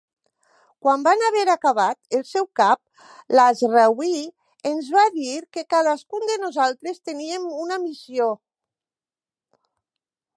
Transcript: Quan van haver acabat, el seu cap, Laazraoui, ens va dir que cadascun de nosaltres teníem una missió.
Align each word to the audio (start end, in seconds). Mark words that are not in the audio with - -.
Quan 0.85 1.01
van 1.07 1.19
haver 1.25 1.41
acabat, 1.55 1.97
el 2.19 2.23
seu 2.29 2.47
cap, 2.59 3.03
Laazraoui, 3.39 4.15
ens 4.71 4.89
va 4.97 5.05
dir 5.19 5.37
que 5.57 5.65
cadascun 5.75 6.25
de 6.31 6.39
nosaltres 6.47 7.03
teníem 7.11 7.49
una 7.67 7.79
missió. 7.85 8.31